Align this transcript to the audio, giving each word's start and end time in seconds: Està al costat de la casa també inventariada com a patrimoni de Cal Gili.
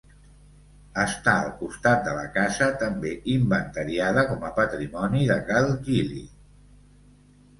Està 1.01 1.33
al 1.41 1.49
costat 1.57 1.99
de 2.07 2.13
la 2.19 2.23
casa 2.37 2.69
també 2.83 3.11
inventariada 3.35 4.23
com 4.31 4.47
a 4.49 4.51
patrimoni 4.57 5.21
de 5.33 5.37
Cal 5.51 5.69
Gili. 5.89 6.23